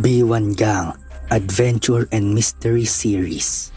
B1 0.00 0.56
Gang 0.56 0.96
Adventure 1.28 2.08
and 2.08 2.32
Mystery 2.32 2.88
Series. 2.88 3.68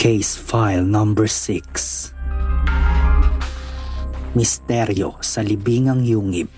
Case 0.00 0.32
File 0.32 0.80
Number 0.80 1.28
6 1.28 2.16
Misteryo 4.32 5.20
sa 5.20 5.44
Libingang 5.44 6.08
Yungib. 6.08 6.48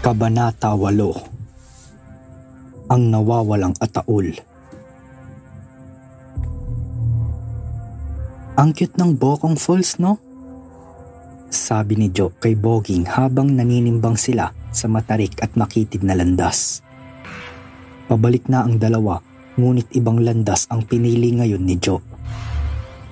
Kabanata 0.00 0.72
8 0.72 2.88
Ang 2.88 3.02
Nawawalang 3.12 3.76
Ataul. 3.76 4.40
Ang 8.56 8.72
cute 8.72 8.96
ng 8.96 9.20
Bokong 9.20 9.60
Falls, 9.60 10.00
no? 10.00 10.29
Sabi 11.50 11.98
ni 11.98 12.14
Joe 12.14 12.30
kay 12.38 12.54
Boging 12.54 13.10
habang 13.10 13.50
naninimbang 13.50 14.14
sila 14.14 14.54
sa 14.70 14.86
matarik 14.86 15.34
at 15.42 15.58
makitid 15.58 16.06
na 16.06 16.14
landas. 16.14 16.78
Pabalik 18.06 18.46
na 18.46 18.62
ang 18.62 18.78
dalawa, 18.78 19.18
ngunit 19.58 19.90
ibang 19.98 20.22
landas 20.22 20.70
ang 20.70 20.86
pinili 20.86 21.34
ngayon 21.34 21.66
ni 21.66 21.74
Joe. 21.74 21.98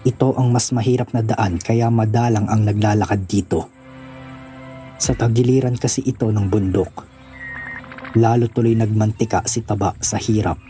Ito 0.07 0.39
ang 0.39 0.55
mas 0.55 0.71
mahirap 0.71 1.11
na 1.11 1.27
daan 1.27 1.59
kaya 1.59 1.91
madalang 1.91 2.47
ang 2.47 2.63
naglalakad 2.63 3.27
dito. 3.27 3.67
Sa 5.03 5.19
tagiliran 5.19 5.75
kasi 5.75 6.07
ito 6.07 6.31
ng 6.31 6.47
bundok. 6.47 6.93
Lalo 8.15 8.47
tuloy 8.47 8.79
nagmantika 8.79 9.43
si 9.51 9.67
Taba 9.67 9.99
sa 9.99 10.15
hirap. 10.15 10.63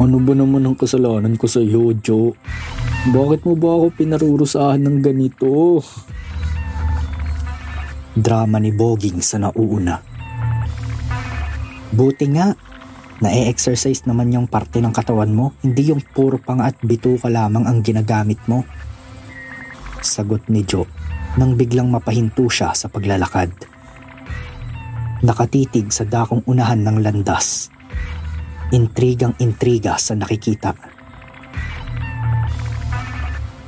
Ano 0.00 0.16
ba 0.16 0.32
naman 0.32 0.64
ang 0.64 0.76
kasalanan 0.80 1.36
ko 1.36 1.44
sa 1.44 1.60
iyo, 1.60 1.92
Joe? 1.92 2.32
Bakit 3.08 3.40
mo 3.48 3.56
ba 3.56 3.72
ako 3.72 3.86
pinarurusahan 3.96 4.84
ng 4.84 5.00
ganito? 5.00 5.80
Drama 8.12 8.60
ni 8.60 8.68
Boging 8.68 9.24
sa 9.24 9.40
nauuna. 9.40 9.96
Buti 11.88 12.28
nga, 12.36 12.52
na-exercise 13.24 14.04
naman 14.04 14.28
yung 14.36 14.44
parte 14.44 14.84
ng 14.84 14.92
katawan 14.92 15.32
mo, 15.32 15.56
hindi 15.64 15.88
yung 15.88 16.04
puro 16.04 16.36
panga 16.36 16.68
at 16.68 16.76
bituka 16.84 17.32
lamang 17.32 17.64
ang 17.64 17.80
ginagamit 17.80 18.44
mo. 18.44 18.68
Sagot 20.04 20.44
ni 20.52 20.68
Joe 20.68 20.84
nang 21.40 21.56
biglang 21.56 21.88
mapahinto 21.88 22.44
siya 22.52 22.76
sa 22.76 22.92
paglalakad. 22.92 23.48
Nakatitig 25.24 25.96
sa 25.96 26.04
dakong 26.04 26.44
unahan 26.44 26.84
ng 26.84 27.00
landas. 27.00 27.72
Intrigang 28.68 29.32
intriga 29.40 29.96
sa 29.96 30.12
nakikita. 30.12 30.97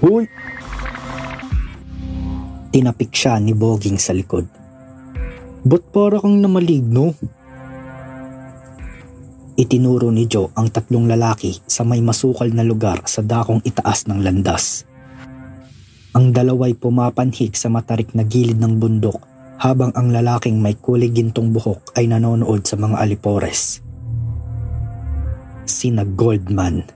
Hoy! 0.01 0.25
Tinapik 2.73 3.13
siya 3.13 3.37
ni 3.37 3.53
Boging 3.53 4.01
sa 4.01 4.17
likod. 4.17 4.49
Ba't 5.61 5.93
para 5.93 6.17
kang 6.25 6.41
namaligno? 6.41 7.13
Itinuro 9.61 10.09
ni 10.09 10.25
Joe 10.25 10.49
ang 10.57 10.73
tatlong 10.73 11.05
lalaki 11.05 11.61
sa 11.69 11.85
may 11.85 12.01
masukal 12.01 12.49
na 12.49 12.65
lugar 12.65 13.05
sa 13.05 13.21
dakong 13.21 13.61
itaas 13.61 14.09
ng 14.09 14.25
landas. 14.25 14.89
Ang 16.17 16.33
dalaway 16.33 16.73
pumapanhik 16.73 17.53
sa 17.53 17.69
matarik 17.69 18.17
na 18.17 18.25
gilid 18.25 18.57
ng 18.57 18.81
bundok 18.81 19.21
habang 19.61 19.93
ang 19.93 20.09
lalaking 20.09 20.65
may 20.65 20.81
kulay 20.81 21.13
gintong 21.13 21.53
buhok 21.53 21.93
ay 21.93 22.09
nanonood 22.09 22.65
sa 22.65 22.81
mga 22.81 23.05
alipores. 23.05 23.85
Sina 25.69 26.09
Goldman. 26.09 26.89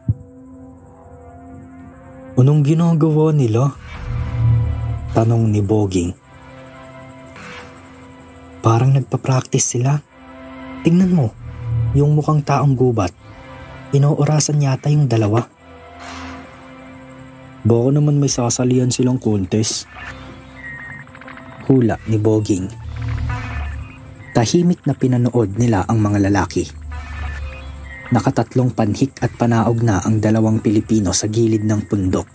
Anong 2.34 2.66
ginagawa 2.66 3.30
nila? 3.30 3.78
Tanong 5.14 5.54
ni 5.54 5.62
Boging. 5.62 6.10
Parang 8.58 8.90
nagpa-practice 8.90 9.78
sila. 9.78 10.02
Tingnan 10.82 11.14
mo, 11.14 11.30
yung 11.94 12.18
mukhang 12.18 12.42
taong 12.42 12.74
gubat. 12.74 13.14
Inoorasan 13.94 14.66
yata 14.66 14.90
yung 14.90 15.06
dalawa. 15.06 15.46
Baka 17.62 17.88
naman 17.94 18.18
may 18.18 18.26
sasalihan 18.26 18.90
silang 18.90 19.22
contest. 19.22 19.86
Hula 21.70 22.02
ni 22.10 22.18
Boging. 22.18 22.66
Tahimik 24.34 24.82
na 24.90 24.98
pinanood 24.98 25.54
nila 25.54 25.86
ang 25.86 26.02
mga 26.02 26.26
lalaki. 26.26 26.66
Nakatatlong 28.12 28.74
panhik 28.74 29.16
at 29.24 29.32
panaog 29.38 29.80
na 29.80 30.04
ang 30.04 30.20
dalawang 30.20 30.60
Pilipino 30.60 31.14
sa 31.16 31.30
gilid 31.30 31.64
ng 31.64 31.88
pundok. 31.88 32.28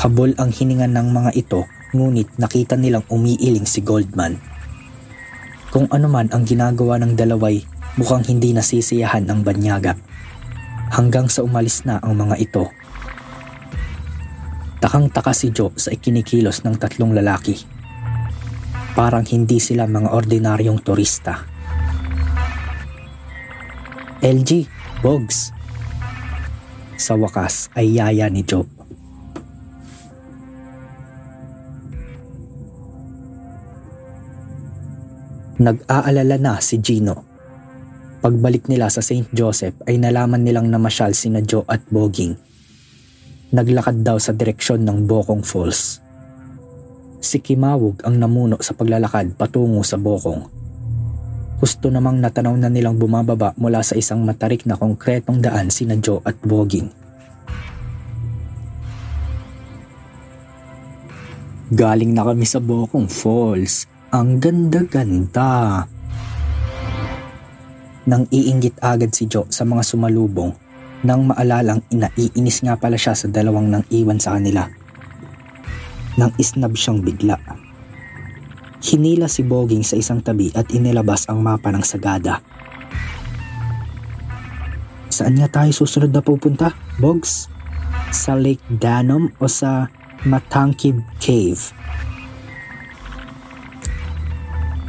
Habol 0.00 0.32
ang 0.40 0.48
hininga 0.48 0.88
ng 0.88 1.08
mga 1.12 1.30
ito 1.36 1.68
ngunit 1.92 2.40
nakita 2.40 2.78
nilang 2.78 3.04
umiiling 3.12 3.68
si 3.68 3.84
Goldman. 3.84 4.40
Kung 5.68 5.90
ano 5.92 6.08
man 6.08 6.32
ang 6.32 6.48
ginagawa 6.48 6.96
ng 7.02 7.18
dalaway 7.18 7.60
mukhang 7.98 8.24
hindi 8.30 8.56
nasisiyahan 8.56 9.28
ang 9.28 9.44
banyaga. 9.44 9.98
Hanggang 10.90 11.28
sa 11.28 11.42
umalis 11.42 11.84
na 11.86 12.02
ang 12.02 12.18
mga 12.18 12.36
ito 12.38 12.70
Takang-taka 14.80 15.36
si 15.36 15.52
Joe 15.52 15.76
sa 15.76 15.92
ikinikilos 15.92 16.64
ng 16.64 16.80
tatlong 16.80 17.12
lalaki. 17.12 17.52
Parang 18.96 19.28
hindi 19.28 19.60
sila 19.60 19.84
mga 19.84 20.08
ordinaryong 20.08 20.80
turista. 20.80 21.44
LG, 24.20 24.68
Bogs. 25.00 25.48
Sa 27.00 27.16
wakas 27.16 27.72
ay 27.72 27.96
yaya 27.96 28.28
ni 28.28 28.44
Joe. 28.44 28.68
Nag-aalala 35.56 36.36
na 36.36 36.60
si 36.60 36.76
Gino. 36.84 37.24
Pagbalik 38.20 38.68
nila 38.68 38.92
sa 38.92 39.00
St. 39.00 39.32
Joseph 39.32 39.80
ay 39.88 39.96
nalaman 39.96 40.44
nilang 40.44 40.68
namasyal 40.68 41.16
sina 41.16 41.40
Joe 41.40 41.64
at 41.64 41.80
Boging. 41.88 42.36
Naglakad 43.56 44.04
daw 44.04 44.20
sa 44.20 44.36
direksyon 44.36 44.84
ng 44.84 45.08
Bokong 45.08 45.40
Falls. 45.40 45.96
Si 47.24 47.40
Kimawog 47.40 48.04
ang 48.04 48.20
namuno 48.20 48.60
sa 48.60 48.76
paglalakad 48.76 49.32
patungo 49.40 49.80
sa 49.80 49.96
Bokong. 49.96 50.59
Gusto 51.60 51.92
namang 51.92 52.24
natanaw 52.24 52.56
na 52.56 52.72
nilang 52.72 52.96
bumababa 52.96 53.52
mula 53.60 53.84
sa 53.84 53.92
isang 53.92 54.24
matarik 54.24 54.64
na 54.64 54.80
konkretong 54.80 55.44
daan 55.44 55.68
sina 55.68 55.92
Joe 56.00 56.24
at 56.24 56.40
Boging. 56.40 56.88
Galing 61.70 62.16
na 62.16 62.24
kami 62.24 62.48
sa 62.48 62.64
Bokong 62.64 63.06
Falls 63.12 63.84
ang 64.08 64.40
ganda-ganda. 64.40 65.84
Nang 68.08 68.24
iinggit 68.32 68.80
agad 68.80 69.12
si 69.12 69.28
Joe 69.28 69.46
sa 69.52 69.68
mga 69.68 69.84
sumalubong 69.84 70.56
nang 71.04 71.28
maalalang 71.28 71.84
inaiinis 71.92 72.64
nga 72.64 72.76
pala 72.80 72.96
siya 72.96 73.12
sa 73.12 73.28
dalawang 73.28 73.68
nang 73.68 73.84
iwan 73.92 74.16
sa 74.16 74.36
kanila. 74.36 74.64
Nang 76.16 76.32
isnab 76.40 76.72
siyang 76.72 77.04
bigla. 77.04 77.69
Hinila 78.80 79.28
si 79.28 79.44
Boging 79.44 79.84
sa 79.84 80.00
isang 80.00 80.24
tabi 80.24 80.48
at 80.56 80.72
inilabas 80.72 81.28
ang 81.28 81.44
mapa 81.44 81.68
ng 81.68 81.84
Sagada. 81.84 82.40
Saan 85.12 85.36
nga 85.36 85.52
tayo 85.52 85.68
susunod 85.76 86.08
na 86.08 86.24
pupunta, 86.24 86.72
Bogs? 86.96 87.52
Sa 88.08 88.32
Lake 88.32 88.64
Danom 88.72 89.28
o 89.36 89.44
sa 89.52 89.92
Matangkib 90.24 91.04
Cave? 91.20 91.60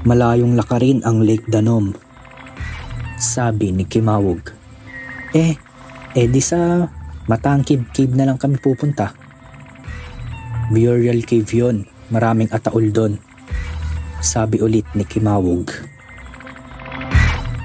Malayong 0.08 0.56
lakarin 0.56 1.04
ang 1.04 1.20
Lake 1.20 1.52
Danom. 1.52 1.92
Sabi 3.20 3.76
ni 3.76 3.84
Kimawog. 3.84 4.56
Eh, 5.36 5.60
eh 6.16 6.28
di 6.32 6.40
sa 6.40 6.88
Matangkib 7.28 7.92
Cave 7.92 8.16
na 8.16 8.24
lang 8.24 8.40
kami 8.40 8.56
pupunta. 8.56 9.12
Burial 10.72 11.28
Cave 11.28 11.52
yon, 11.52 11.84
maraming 12.08 12.48
ataol 12.56 12.88
doon. 12.88 13.31
Sabi 14.22 14.62
ulit 14.62 14.86
ni 14.94 15.02
Kimawog. 15.02 15.74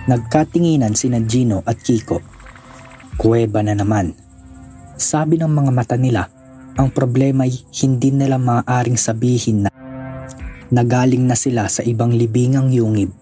Nagkatinginan 0.08 0.96
sina 0.96 1.20
Gino 1.20 1.60
at 1.68 1.76
Kiko. 1.84 2.24
Kuweba 3.20 3.60
na 3.60 3.76
naman. 3.76 4.16
Sabi 4.96 5.36
ng 5.36 5.52
mga 5.52 5.68
mata 5.68 6.00
nila, 6.00 6.32
ang 6.80 6.88
problema 6.88 7.44
ay 7.44 7.60
hindi 7.84 8.08
nila 8.08 8.40
maaaring 8.40 8.96
sabihin 8.96 9.68
na 9.68 9.70
nagaling 10.72 11.28
na 11.28 11.36
sila 11.36 11.68
sa 11.68 11.84
ibang 11.84 12.16
libingang 12.16 12.72
yungib. 12.72 13.12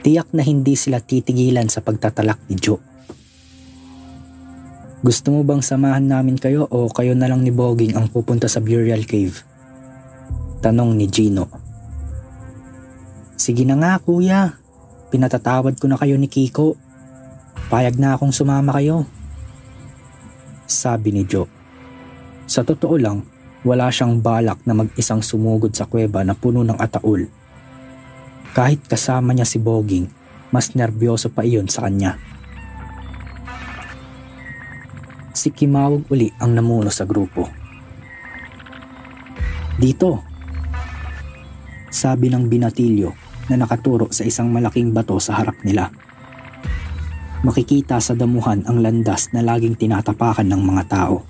Tiyak 0.00 0.32
na 0.32 0.40
hindi 0.40 0.72
sila 0.72 1.04
titigilan 1.04 1.68
sa 1.68 1.84
pagtatalak 1.84 2.40
ni 2.48 2.56
Joe. 2.56 2.80
Gusto 5.04 5.36
mo 5.36 5.44
bang 5.44 5.60
samahan 5.60 6.08
namin 6.08 6.40
kayo 6.40 6.64
o 6.64 6.88
kayo 6.88 7.12
na 7.12 7.28
lang 7.28 7.44
ni 7.44 7.52
Boging 7.52 7.92
ang 7.92 8.08
pupunta 8.08 8.48
sa 8.48 8.64
Burial 8.64 9.04
Cave? 9.04 9.36
Tanong 10.64 10.96
ni 10.96 11.12
Gino. 11.12 11.61
Sige 13.42 13.66
na 13.66 13.74
nga 13.74 13.98
kuya, 13.98 14.54
pinatatawad 15.10 15.74
ko 15.74 15.90
na 15.90 15.98
kayo 15.98 16.14
ni 16.14 16.30
Kiko. 16.30 16.78
Payag 17.74 17.98
na 17.98 18.14
akong 18.14 18.30
sumama 18.30 18.70
kayo. 18.78 19.02
Sabi 20.70 21.10
ni 21.10 21.26
Joe. 21.26 21.50
Sa 22.46 22.62
totoo 22.62 22.94
lang, 22.94 23.26
wala 23.66 23.90
siyang 23.90 24.22
balak 24.22 24.62
na 24.62 24.78
mag-isang 24.78 25.26
sumugod 25.26 25.74
sa 25.74 25.90
kuweba 25.90 26.22
na 26.22 26.38
puno 26.38 26.62
ng 26.62 26.78
ataol. 26.78 27.26
Kahit 28.54 28.86
kasama 28.86 29.34
niya 29.34 29.42
si 29.42 29.58
Boging, 29.58 30.06
mas 30.54 30.78
nervyoso 30.78 31.26
pa 31.26 31.42
iyon 31.42 31.66
sa 31.66 31.90
kanya. 31.90 32.22
Si 35.34 35.50
Kimawag 35.50 36.06
uli 36.14 36.30
ang 36.38 36.54
namuno 36.54 36.94
sa 36.94 37.02
grupo. 37.02 37.50
Dito, 39.82 40.22
sabi 41.90 42.30
ng 42.30 42.46
binatilyo 42.46 43.21
na 43.52 43.60
nakaturo 43.60 44.08
sa 44.08 44.24
isang 44.24 44.48
malaking 44.48 44.96
bato 44.96 45.20
sa 45.20 45.36
harap 45.36 45.60
nila. 45.60 45.92
Makikita 47.44 48.00
sa 48.00 48.16
damuhan 48.16 48.64
ang 48.64 48.80
landas 48.80 49.28
na 49.36 49.44
laging 49.44 49.76
tinatapakan 49.76 50.48
ng 50.48 50.62
mga 50.64 50.84
tao. 50.88 51.26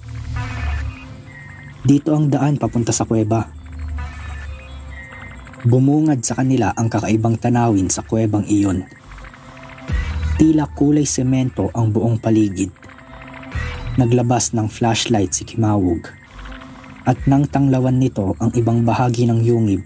Dito 1.82 2.14
ang 2.14 2.30
daan 2.30 2.62
papunta 2.62 2.94
sa 2.94 3.02
kuweba. 3.02 3.50
Bumungad 5.66 6.22
sa 6.22 6.38
kanila 6.38 6.70
ang 6.78 6.86
kakaibang 6.86 7.34
tanawin 7.42 7.90
sa 7.90 8.06
kuwebang 8.06 8.46
iyon. 8.46 8.86
Tila 10.38 10.70
kulay 10.70 11.06
semento 11.06 11.74
ang 11.74 11.90
buong 11.90 12.22
paligid. 12.22 12.70
Naglabas 13.98 14.54
ng 14.54 14.70
flashlight 14.70 15.34
si 15.34 15.42
Kimawog. 15.42 16.06
At 17.02 17.26
nang 17.26 17.50
tanglawan 17.50 17.98
nito 17.98 18.38
ang 18.38 18.54
ibang 18.54 18.86
bahagi 18.86 19.26
ng 19.26 19.42
yungib, 19.42 19.82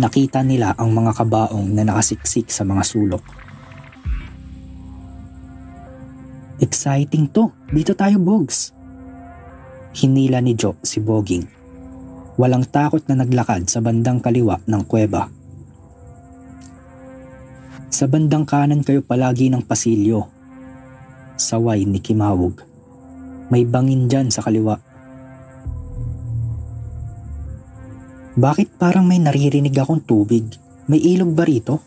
nakita 0.00 0.40
nila 0.40 0.72
ang 0.78 0.94
mga 0.96 1.12
kabaong 1.12 1.68
na 1.72 1.84
nakasiksik 1.84 2.48
sa 2.48 2.64
mga 2.64 2.82
sulok. 2.86 3.24
Exciting 6.62 7.26
to. 7.34 7.50
Dito 7.68 7.92
tayo, 7.98 8.22
Bogs. 8.22 8.70
Hinila 9.92 10.40
ni 10.40 10.56
Joe 10.56 10.78
si 10.80 11.02
Boging. 11.02 11.44
Walang 12.40 12.64
takot 12.70 13.04
na 13.10 13.18
naglakad 13.18 13.68
sa 13.68 13.84
bandang 13.84 14.22
kaliwa 14.22 14.62
ng 14.64 14.82
kuweba. 14.88 15.28
Sa 17.92 18.08
bandang 18.08 18.48
kanan 18.48 18.80
kayo 18.80 19.04
palagi 19.04 19.52
ng 19.52 19.68
pasilyo. 19.68 20.24
Saway 21.36 21.84
ni 21.84 22.00
Kimawog. 22.00 22.64
May 23.52 23.68
bangin 23.68 24.08
dyan 24.08 24.32
sa 24.32 24.40
kaliwa. 24.40 24.80
Bakit 28.32 28.80
parang 28.80 29.04
may 29.04 29.20
naririnig 29.20 29.76
akong 29.76 30.00
tubig? 30.08 30.56
May 30.88 31.04
ilog 31.04 31.36
ba 31.36 31.44
rito? 31.44 31.84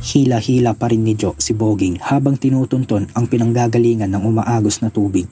Hila-hila 0.00 0.72
pa 0.72 0.88
rin 0.88 1.04
ni 1.04 1.12
Joe 1.12 1.36
si 1.36 1.52
Boging 1.52 2.00
habang 2.00 2.40
tinutunton 2.40 3.12
ang 3.12 3.28
pinanggagalingan 3.28 4.08
ng 4.08 4.24
umaagos 4.24 4.80
na 4.80 4.88
tubig. 4.88 5.28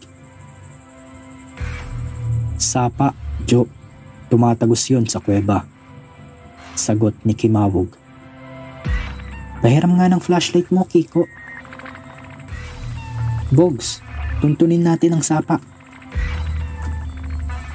Sapa, 2.61 3.17
Joe. 3.49 3.69
Tumatagos 4.29 4.85
yun 4.93 5.09
sa 5.09 5.21
kuweba. 5.21 5.65
Sagot 6.77 7.17
ni 7.25 7.33
Kimawog. 7.33 7.93
Pahiram 9.61 9.97
nga 9.97 10.09
ng 10.09 10.21
flashlight 10.21 10.69
mo, 10.69 10.85
Kiko. 10.89 11.29
Bogs, 13.53 14.05
tuntunin 14.41 14.85
natin 14.85 15.17
ang 15.17 15.25
sapa. 15.25 15.72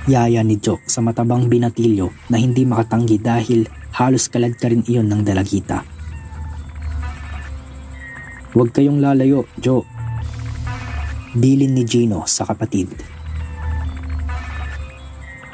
Yaya 0.08 0.40
ni 0.40 0.56
Joe 0.56 0.80
sa 0.88 1.04
matabang 1.04 1.52
binatilyo 1.52 2.32
na 2.32 2.40
hindi 2.40 2.64
makatanggi 2.64 3.20
dahil 3.20 3.68
halos 3.92 4.32
kalad 4.32 4.56
ka 4.56 4.72
rin 4.72 4.88
iyon 4.88 5.12
ng 5.12 5.20
dalagita. 5.20 5.84
Huwag 8.56 8.72
kayong 8.72 9.04
lalayo, 9.04 9.44
Joe. 9.60 9.84
Bilin 11.36 11.76
ni 11.76 11.84
Gino 11.84 12.24
sa 12.24 12.48
kapatid. 12.48 12.88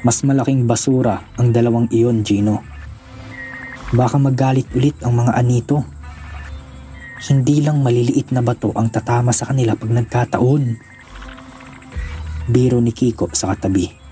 Mas 0.06 0.22
malaking 0.22 0.70
basura 0.70 1.34
ang 1.34 1.50
dalawang 1.50 1.90
iyon, 1.90 2.22
Gino. 2.22 2.62
Baka 3.90 4.22
magalit 4.22 4.70
ulit 4.78 5.02
ang 5.02 5.18
mga 5.18 5.34
anito. 5.34 5.82
Hindi 7.26 7.66
lang 7.66 7.82
maliliit 7.82 8.30
na 8.30 8.46
bato 8.46 8.70
ang 8.78 8.94
tatama 8.94 9.34
sa 9.34 9.50
kanila 9.50 9.74
pag 9.74 9.90
nagkataon. 9.90 10.64
Biro 12.54 12.78
ni 12.86 12.94
Kiko 12.94 13.34
sa 13.34 13.50
katabi. 13.50 14.03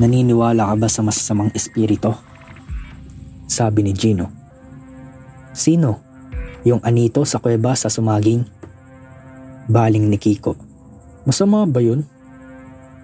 Naniniwala 0.00 0.72
ka 0.72 0.74
ba 0.80 0.88
sa 0.88 1.04
masasamang 1.04 1.52
espiritu? 1.52 2.16
Sabi 3.44 3.84
ni 3.84 3.92
Gino. 3.92 4.32
Sino? 5.52 6.00
Yung 6.64 6.80
anito 6.80 7.20
sa 7.28 7.36
kuweba 7.36 7.76
sa 7.76 7.92
sumaging? 7.92 8.48
Baling 9.68 10.08
ni 10.08 10.16
Kiko. 10.16 10.56
Masama 11.28 11.68
ba 11.68 11.84
yun? 11.84 12.08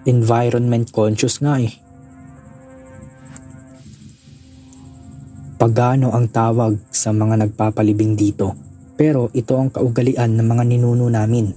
environment 0.07 0.87
conscious 0.95 1.43
nga 1.43 1.59
eh. 1.59 1.75
Pagano 5.59 6.15
ang 6.15 6.31
tawag 6.31 6.79
sa 6.95 7.11
mga 7.11 7.43
nagpapalibing 7.43 8.15
dito 8.15 8.55
pero 8.95 9.29
ito 9.37 9.59
ang 9.59 9.69
kaugalian 9.69 10.39
ng 10.39 10.47
mga 10.47 10.65
ninuno 10.65 11.11
namin. 11.11 11.53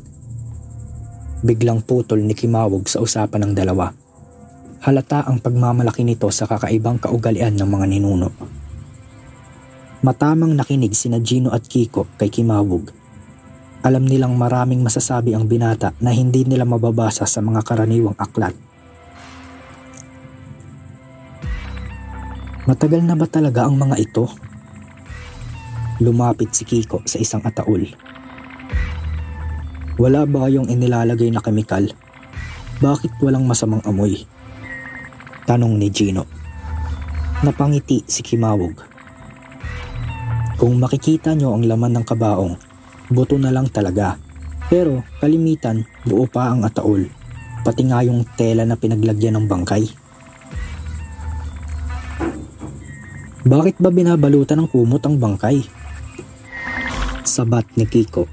Biglang 1.39 1.86
putol 1.88 2.25
ni 2.25 2.36
Kimawog 2.36 2.89
sa 2.91 3.00
usapan 3.00 3.48
ng 3.48 3.53
dalawa. 3.55 3.96
Halata 4.80 5.28
ang 5.28 5.44
pagmamalaki 5.44 6.08
nito 6.08 6.32
sa 6.32 6.48
kakaibang 6.48 7.04
kaugalian 7.04 7.52
ng 7.52 7.68
mga 7.68 7.86
ninuno. 7.92 8.32
Matamang 10.00 10.56
nakinig 10.56 10.96
sina 10.96 11.20
Gino 11.20 11.52
at 11.52 11.68
Kiko 11.68 12.08
kay 12.16 12.32
Kimawog. 12.32 12.88
Alam 13.84 14.08
nilang 14.08 14.40
maraming 14.40 14.80
masasabi 14.80 15.36
ang 15.36 15.52
binata 15.52 15.92
na 16.00 16.16
hindi 16.16 16.48
nila 16.48 16.64
mababasa 16.64 17.28
sa 17.28 17.44
mga 17.44 17.60
karaniwang 17.68 18.16
aklat. 18.16 18.56
Matagal 22.64 23.04
na 23.04 23.20
ba 23.20 23.28
talaga 23.28 23.68
ang 23.68 23.76
mga 23.76 24.00
ito? 24.00 24.32
Lumapit 26.00 26.56
si 26.56 26.64
Kiko 26.64 27.04
sa 27.04 27.20
isang 27.20 27.44
ataul. 27.44 27.84
Wala 30.00 30.24
ba 30.24 30.48
kayong 30.48 30.72
inilalagay 30.72 31.28
na 31.36 31.44
kemikal? 31.44 31.84
Bakit 32.80 33.20
walang 33.20 33.44
masamang 33.44 33.84
amoy? 33.84 34.38
Tanong 35.50 35.82
ni 35.82 35.89
Gino. 35.89 36.29
Napangiti 37.41 38.06
si 38.06 38.22
Kimawog. 38.22 38.77
Kung 40.62 40.77
makikita 40.77 41.34
nyo 41.34 41.58
ang 41.58 41.65
laman 41.65 41.98
ng 41.98 42.06
kabaong, 42.06 42.53
buto 43.10 43.34
na 43.41 43.50
lang 43.50 43.65
talaga. 43.65 44.22
Pero 44.70 45.01
kalimitan, 45.18 45.89
buo 46.06 46.29
pa 46.29 46.53
ang 46.53 46.62
ataol. 46.70 47.10
Pati 47.65 47.82
nga 47.89 48.06
yung 48.06 48.29
tela 48.38 48.62
na 48.62 48.77
pinaglagyan 48.77 49.41
ng 49.41 49.50
bangkay. 49.50 49.89
Bakit 53.50 53.82
ba 53.82 53.89
binabalutan 53.89 54.62
ng 54.62 54.70
kumot 54.70 55.01
ang 55.01 55.18
bangkay? 55.18 55.65
Sabat 57.25 57.65
ni 57.74 57.89
Kiko 57.89 58.29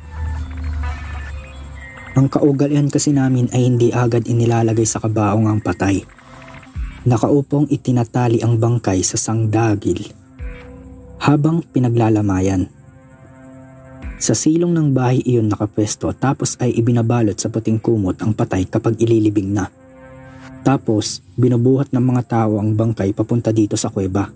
ang 2.17 2.33
kaugalian 2.33 2.89
kasi 2.89 3.13
namin 3.13 3.45
ay 3.53 3.69
hindi 3.69 3.93
agad 3.93 4.25
inilalagay 4.25 4.89
sa 4.89 5.05
kabaong 5.05 5.53
ang 5.53 5.61
patay. 5.61 6.16
Nakaupong 7.07 7.71
itinatali 7.71 8.43
ang 8.43 8.59
bangkay 8.59 8.99
sa 9.07 9.15
sangdagil 9.15 10.11
habang 11.23 11.63
pinaglalamayan. 11.63 12.67
Sa 14.19 14.35
silong 14.35 14.75
ng 14.75 14.91
bahay 14.91 15.23
iyon 15.23 15.47
nakapwesto 15.47 16.11
tapos 16.19 16.59
ay 16.59 16.75
ibinabalot 16.75 17.39
sa 17.39 17.47
puting 17.47 17.79
kumot 17.79 18.19
ang 18.19 18.35
patay 18.35 18.67
kapag 18.67 18.99
ililibing 18.99 19.55
na. 19.55 19.71
Tapos 20.67 21.23
binubuhat 21.39 21.95
ng 21.95 22.03
mga 22.03 22.23
tao 22.27 22.59
ang 22.59 22.75
bangkay 22.75 23.15
papunta 23.15 23.55
dito 23.55 23.79
sa 23.79 23.87
kuweba. 23.87 24.27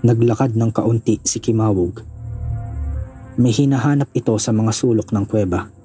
Naglakad 0.00 0.56
ng 0.56 0.70
kaunti 0.72 1.20
si 1.20 1.36
Kimawog 1.36 2.10
may 3.40 3.56
hinahanap 3.56 4.12
ito 4.12 4.36
sa 4.36 4.52
mga 4.52 4.68
sulok 4.68 5.16
ng 5.16 5.24
kuweba. 5.24 5.79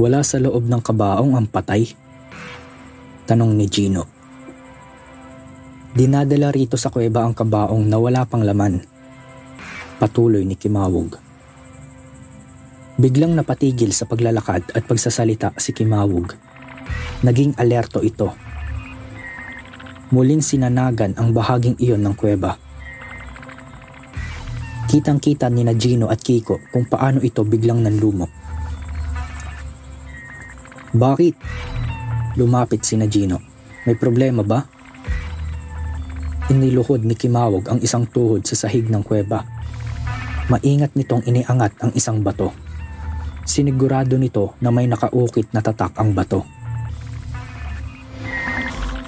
Wala 0.00 0.24
sa 0.24 0.40
loob 0.40 0.64
ng 0.64 0.80
kabaong 0.80 1.36
ang 1.36 1.44
patay? 1.44 1.92
Tanong 3.28 3.52
ni 3.52 3.68
Gino. 3.68 4.08
Dinadala 5.92 6.48
rito 6.48 6.80
sa 6.80 6.88
kuweba 6.88 7.20
ang 7.20 7.36
kabaong 7.36 7.84
na 7.84 8.00
wala 8.00 8.24
pang 8.24 8.40
laman. 8.40 8.80
Patuloy 10.00 10.48
ni 10.48 10.56
Kimawog. 10.56 11.20
Biglang 12.96 13.36
napatigil 13.36 13.92
sa 13.92 14.08
paglalakad 14.08 14.72
at 14.72 14.88
pagsasalita 14.88 15.52
si 15.60 15.76
Kimawog. 15.76 16.32
Naging 17.20 17.60
alerto 17.60 18.00
ito. 18.00 18.32
Muling 20.16 20.40
sinanagan 20.40 21.12
ang 21.20 21.36
bahaging 21.36 21.76
iyon 21.76 22.00
ng 22.00 22.16
kuweba 22.16 22.56
Kitang-kita 24.90 25.46
ni 25.52 25.62
na 25.62 25.76
Gino 25.76 26.10
at 26.10 26.18
Kiko 26.18 26.58
kung 26.74 26.82
paano 26.82 27.22
ito 27.22 27.46
biglang 27.46 27.84
nanlumok. 27.86 28.39
Bakit? 30.90 31.34
Lumapit 32.34 32.82
si 32.82 32.98
Gino. 33.06 33.38
May 33.86 33.94
problema 33.94 34.42
ba? 34.42 34.66
Iniluhod 36.50 37.06
ni 37.06 37.14
Kimawog 37.14 37.70
ang 37.70 37.78
isang 37.78 38.10
tuhod 38.10 38.42
sa 38.42 38.58
sahig 38.58 38.90
ng 38.90 39.06
kuweba. 39.06 39.46
Maingat 40.50 40.98
nitong 40.98 41.22
iniangat 41.30 41.78
ang 41.78 41.94
isang 41.94 42.26
bato. 42.26 42.50
Sinigurado 43.46 44.18
nito 44.18 44.58
na 44.58 44.74
may 44.74 44.90
nakaukit 44.90 45.54
na 45.54 45.62
tatak 45.62 45.94
ang 45.94 46.10
bato. 46.10 46.42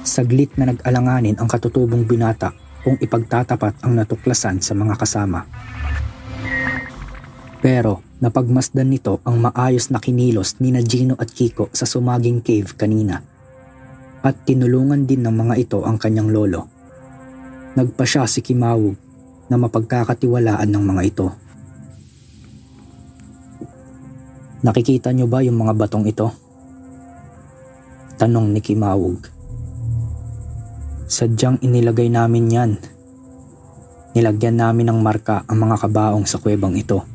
Saglit 0.06 0.54
na 0.54 0.70
nag-alanganin 0.70 1.34
ang 1.42 1.50
katutubong 1.50 2.06
binata 2.06 2.54
kung 2.86 2.94
ipagtatapat 2.94 3.82
ang 3.82 3.98
natuklasan 3.98 4.62
sa 4.62 4.78
mga 4.78 4.94
kasama. 4.94 5.42
Pero 7.62 8.02
napagmasdan 8.18 8.90
nito 8.90 9.22
ang 9.22 9.38
maayos 9.38 9.94
na 9.94 10.02
kinilos 10.02 10.58
ni 10.58 10.74
Gino 10.82 11.14
at 11.14 11.30
Kiko 11.30 11.70
sa 11.70 11.86
sumaging 11.86 12.42
cave 12.42 12.74
kanina. 12.74 13.22
At 14.26 14.42
tinulungan 14.42 15.06
din 15.06 15.22
ng 15.22 15.30
mga 15.30 15.54
ito 15.62 15.78
ang 15.86 15.94
kanyang 15.94 16.34
lolo. 16.34 16.66
Nagpa 17.78 18.02
siya 18.02 18.26
si 18.26 18.42
Kimawog 18.42 18.98
na 19.46 19.62
mapagkakatiwalaan 19.62 20.66
ng 20.74 20.84
mga 20.90 21.02
ito. 21.06 21.26
Nakikita 24.66 25.14
niyo 25.14 25.30
ba 25.30 25.42
yung 25.46 25.62
mga 25.62 25.74
batong 25.78 26.06
ito? 26.06 26.34
Tanong 28.18 28.50
ni 28.50 28.58
Kimawog. 28.58 29.22
Sadyang 31.06 31.62
inilagay 31.62 32.10
namin 32.10 32.46
yan. 32.50 32.72
Nilagyan 34.18 34.58
namin 34.58 34.90
ng 34.90 34.98
marka 34.98 35.46
ang 35.46 35.62
mga 35.62 35.78
kabaong 35.82 36.26
sa 36.26 36.42
kwebang 36.42 36.74
ito. 36.74 37.11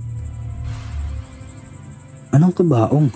Anong 2.38 2.54
kabaong? 2.54 3.10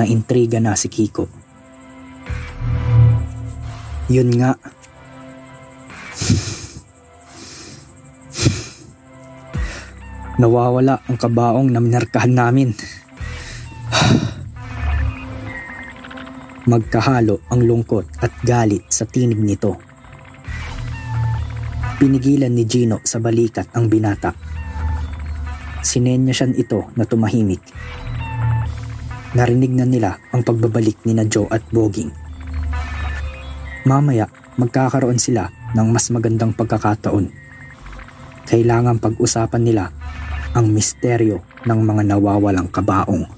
Naintriga 0.00 0.64
na 0.64 0.72
si 0.72 0.88
Kiko. 0.88 1.28
Yun 4.08 4.32
nga. 4.32 4.56
Nawawala 10.40 11.04
ang 11.04 11.20
kabaong 11.20 11.68
na 11.68 11.84
minarkahan 11.84 12.32
namin. 12.32 12.72
Magkahalo 16.72 17.44
ang 17.52 17.60
lungkot 17.60 18.08
at 18.24 18.32
galit 18.40 18.88
sa 18.88 19.04
tinig 19.04 19.36
nito. 19.36 19.76
Pinigilan 22.00 22.56
ni 22.56 22.64
Gino 22.64 23.04
sa 23.04 23.20
balikat 23.20 23.68
ang 23.76 23.92
binata 23.92 24.48
Sinenya 25.88 26.34
siya 26.34 26.52
ito 26.52 26.84
na 26.98 27.08
tumahimik. 27.08 27.62
Narinig 29.36 29.76
na 29.76 29.84
nila 29.84 30.16
ang 30.32 30.40
pagbabalik 30.40 31.04
ni 31.04 31.12
na 31.12 31.28
Joe 31.28 31.44
at 31.52 31.60
Boging. 31.68 32.08
Mamaya, 33.84 34.24
magkakaroon 34.56 35.20
sila 35.20 35.52
ng 35.76 35.88
mas 35.92 36.08
magandang 36.08 36.56
pagkakataon. 36.56 37.28
Kailangan 38.48 38.96
pag-usapan 38.96 39.62
nila 39.64 39.92
ang 40.56 40.72
misteryo 40.72 41.44
ng 41.68 41.80
mga 41.84 42.02
nawawalang 42.08 42.72
kabaong. 42.72 43.37